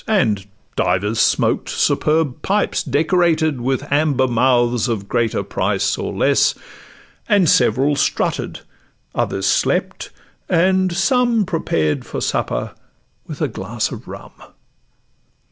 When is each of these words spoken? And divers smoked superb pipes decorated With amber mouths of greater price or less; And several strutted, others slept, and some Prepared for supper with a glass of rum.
And 0.07 0.47
divers 0.75 1.19
smoked 1.19 1.69
superb 1.69 2.41
pipes 2.41 2.81
decorated 2.81 3.61
With 3.61 3.85
amber 3.91 4.27
mouths 4.27 4.87
of 4.87 5.07
greater 5.07 5.43
price 5.43 5.95
or 5.95 6.11
less; 6.11 6.55
And 7.29 7.47
several 7.47 7.95
strutted, 7.95 8.61
others 9.13 9.45
slept, 9.45 10.09
and 10.49 10.91
some 10.91 11.45
Prepared 11.45 12.03
for 12.03 12.19
supper 12.19 12.73
with 13.27 13.43
a 13.43 13.47
glass 13.47 13.91
of 13.91 14.07
rum. 14.07 14.31